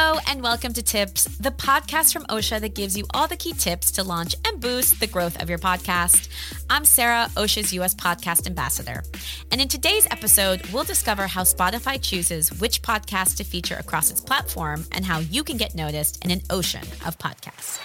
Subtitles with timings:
[0.00, 3.52] Hello, and welcome to Tips, the podcast from Ausha that gives you all the key
[3.52, 6.28] tips to launch and boost the growth of your podcast.
[6.70, 9.02] I'm Sarah, Ausha's US podcast ambassador.
[9.50, 14.20] And in today's episode, we'll discover how Spotify chooses which podcast to feature across its
[14.20, 17.80] platform and how you can get noticed in an ocean of podcasts.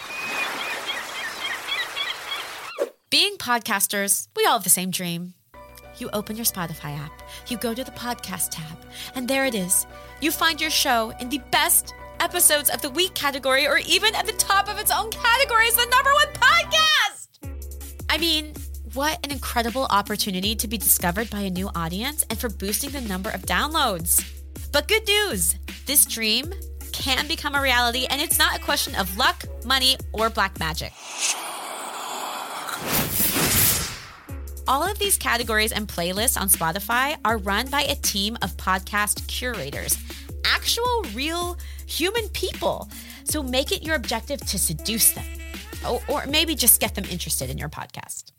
[3.09, 5.33] Being podcasters, we all have the same dream.
[5.97, 8.77] You open your Spotify app, you go to the podcast tab,
[9.15, 9.87] and there it is.
[10.21, 14.25] You find your show in the best episodes of the week category, or even at
[14.25, 17.27] the top of its own category as the number one podcast.
[18.09, 18.53] I mean,
[18.93, 23.01] what an incredible opportunity to be discovered by a new audience and for boosting the
[23.01, 24.23] number of downloads.
[24.71, 25.55] But good news
[25.85, 26.53] this dream
[26.93, 30.93] can become a reality, and it's not a question of luck, money, or black magic.
[34.65, 39.27] All of these categories and playlists on Spotify are run by a team of podcast
[39.27, 39.97] curators,
[40.45, 42.89] actual, real human people.
[43.23, 45.25] So make it your objective to seduce them,
[45.87, 48.31] or, or maybe just get them interested in your podcast.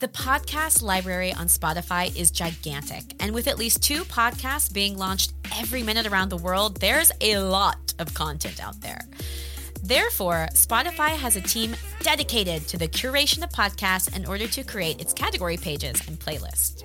[0.00, 5.32] The podcast library on Spotify is gigantic, and with at least two podcasts being launched
[5.56, 9.00] every minute around the world, there's a lot of content out there.
[9.82, 15.00] Therefore, Spotify has a team dedicated to the curation of podcasts in order to create
[15.00, 16.82] its category pages and playlists.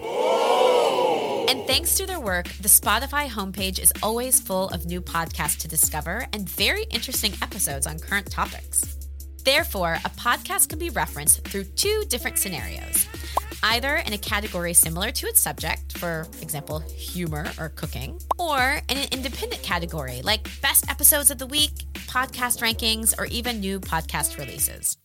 [1.49, 5.67] And thanks to their work, the Spotify homepage is always full of new podcasts to
[5.67, 8.97] discover and very interesting episodes on current topics.
[9.43, 13.07] Therefore, a podcast can be referenced through two different scenarios
[13.63, 18.97] either in a category similar to its subject, for example, humor or cooking, or in
[18.97, 24.37] an independent category like best episodes of the week, podcast rankings, or even new podcast
[24.37, 24.97] releases.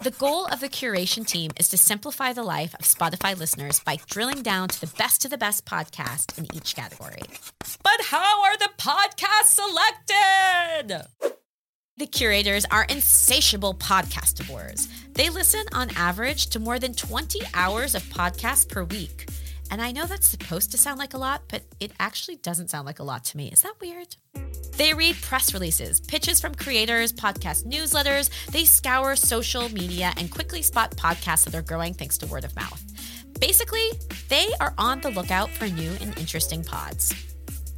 [0.00, 3.98] The goal of the curation team is to simplify the life of Spotify listeners by
[4.08, 7.22] drilling down to the best of the best podcast in each category.
[7.82, 11.06] But how are the podcasts selected?
[11.98, 14.88] The curators are insatiable podcastivores.
[15.14, 19.28] They listen on average to more than 20 hours of podcasts per week.
[19.70, 22.86] And I know that's supposed to sound like a lot, but it actually doesn't sound
[22.86, 23.48] like a lot to me.
[23.48, 24.16] Is that weird?
[24.76, 28.30] They read press releases, pitches from creators, podcast newsletters.
[28.46, 32.54] They scour social media and quickly spot podcasts that are growing thanks to word of
[32.54, 32.82] mouth.
[33.40, 33.90] Basically,
[34.28, 37.14] they are on the lookout for new and interesting pods.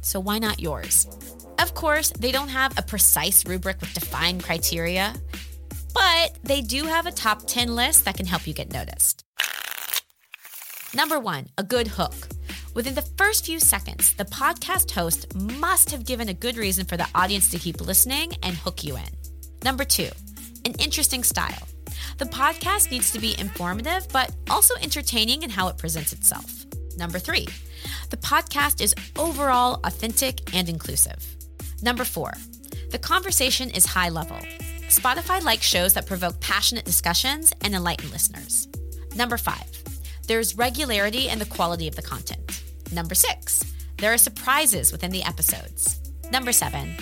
[0.01, 1.07] So why not yours?
[1.59, 5.13] Of course, they don't have a precise rubric with defined criteria,
[5.93, 9.25] but they do have a top 10 list that can help you get noticed.
[10.93, 12.15] Number one, a good hook.
[12.73, 16.97] Within the first few seconds, the podcast host must have given a good reason for
[16.97, 19.09] the audience to keep listening and hook you in.
[19.63, 20.09] Number two,
[20.65, 21.67] an interesting style.
[22.17, 26.65] The podcast needs to be informative, but also entertaining in how it presents itself.
[26.97, 27.47] Number three,
[28.09, 31.23] the podcast is overall authentic and inclusive.
[31.83, 32.33] Number four,
[32.89, 34.37] the conversation is high level.
[34.87, 38.67] Spotify likes shows that provoke passionate discussions and enlighten listeners.
[39.15, 39.78] Number five,
[40.29, 42.61] there's regularity in the quality of the content.
[42.91, 43.63] Number six,
[43.97, 45.99] there are surprises within the episodes.
[46.31, 46.95] Number seven,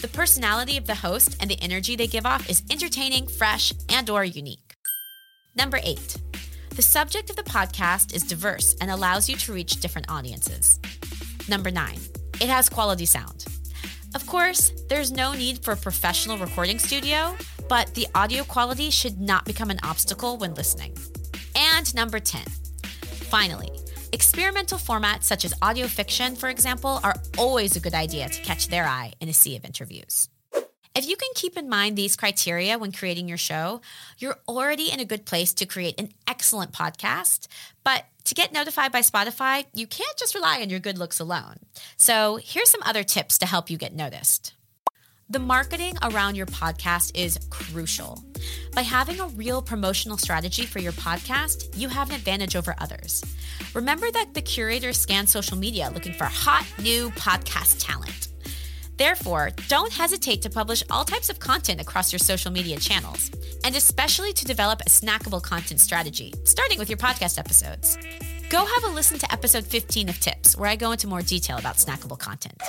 [0.00, 4.08] the personality of the host and the energy they give off is entertaining, fresh, and
[4.08, 4.74] or unique.
[5.54, 6.16] Number eight,
[6.70, 10.80] the subject of the podcast is diverse and allows you to reach different audiences.
[11.50, 11.98] Number nine,
[12.40, 13.44] it has quality sound.
[14.14, 17.36] Of course, there's no need for a professional recording studio,
[17.68, 20.96] but the audio quality should not become an obstacle when listening.
[21.54, 22.42] And number 10,
[23.32, 23.70] finally,
[24.12, 28.68] experimental formats such as audio fiction, for example, are always a good idea to catch
[28.68, 30.28] their eye in a sea of interviews.
[30.94, 33.80] If you can keep in mind these criteria when creating your show,
[34.18, 37.46] you're already in a good place to create an excellent podcast.
[37.84, 41.56] But to get notified by Spotify, you can't just rely on your good looks alone.
[41.96, 44.52] So here's some other tips to help you get noticed.
[45.32, 48.22] The marketing around your podcast is crucial.
[48.74, 53.24] By having a real promotional strategy for your podcast, you have an advantage over others.
[53.72, 58.28] Remember that the curators scan social media looking for hot new podcast talent.
[58.98, 63.30] Therefore, don't hesitate to publish all types of content across your social media channels,
[63.64, 67.96] and especially to develop a snackable content strategy, starting with your podcast episodes.
[68.50, 71.56] Go have a listen to episode 15 of Tips, where I go into more detail
[71.56, 72.60] about snackable content.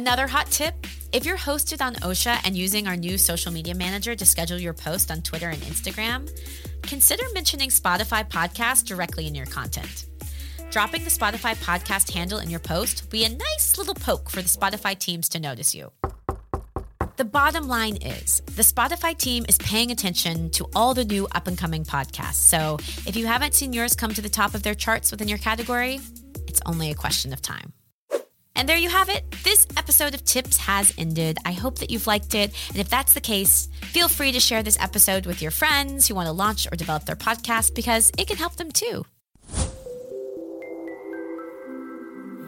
[0.00, 4.16] Another hot tip if you're hosted on Ausha and using our new social media manager
[4.16, 6.26] to schedule your post on Twitter and Instagram,
[6.80, 10.06] consider mentioning Spotify podcast directly in your content.
[10.70, 14.40] Dropping the Spotify podcast handle in your post will be a nice little poke for
[14.40, 15.92] the Spotify teams to notice you.
[17.18, 21.46] The bottom line is the Spotify team is paying attention to all the new up
[21.46, 22.36] and coming podcasts.
[22.36, 25.36] So if you haven't seen yours come to the top of their charts within your
[25.36, 26.00] category,
[26.48, 27.74] it's only a question of time.
[28.60, 29.24] And there you have it.
[29.42, 31.38] This episode of Tips has ended.
[31.46, 32.52] I hope that you've liked it.
[32.68, 36.14] And if that's the case, feel free to share this episode with your friends who
[36.14, 39.06] want to launch or develop their podcast because it can help them too.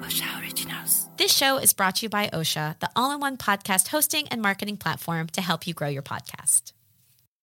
[0.02, 1.08] Ausha Originals.
[1.16, 4.42] This show is brought to you by Ausha, the all in one podcast hosting and
[4.42, 6.72] marketing platform to help you grow your podcast.